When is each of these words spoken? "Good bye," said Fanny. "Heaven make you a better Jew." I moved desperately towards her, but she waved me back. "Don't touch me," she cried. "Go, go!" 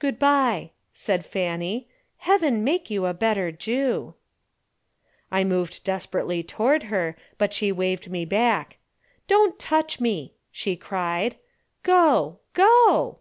"Good 0.00 0.18
bye," 0.18 0.72
said 0.92 1.24
Fanny. 1.24 1.88
"Heaven 2.16 2.64
make 2.64 2.90
you 2.90 3.06
a 3.06 3.14
better 3.14 3.52
Jew." 3.52 4.14
I 5.30 5.44
moved 5.44 5.84
desperately 5.84 6.42
towards 6.42 6.86
her, 6.86 7.14
but 7.38 7.54
she 7.54 7.70
waved 7.70 8.10
me 8.10 8.24
back. 8.24 8.78
"Don't 9.28 9.56
touch 9.56 10.00
me," 10.00 10.34
she 10.50 10.74
cried. 10.74 11.36
"Go, 11.84 12.40
go!" 12.54 13.20